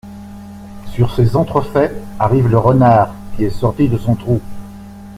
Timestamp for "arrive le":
2.17-2.57